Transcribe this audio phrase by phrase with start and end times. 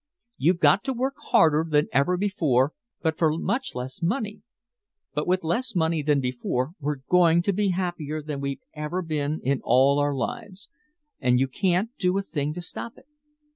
[0.39, 4.41] You've got to work harder than ever before but for much less money.
[5.13, 9.41] But with less money than before we're going to be happier than we've ever been
[9.43, 10.69] in all our lives.
[11.19, 13.05] And you can't do a thing to stop it.